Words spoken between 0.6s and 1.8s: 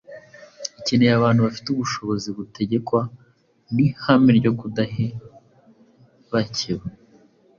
Ikeneye abantu bafite